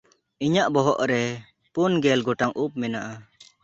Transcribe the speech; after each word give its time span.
ᱤᱧᱟᱜ 0.45 0.67
ᱵᱚᱦᱚᱜ 0.73 0.99
ᱨᱮ 1.11 1.23
ᱯᱩᱱ 1.73 1.91
ᱜᱮᱞ 2.03 2.19
ᱜᱚᱴᱟᱝ 2.27 2.53
ᱩᱵ 2.63 2.71
ᱢᱮᱱᱟᱜᱼᱟ᱾ 2.81 3.15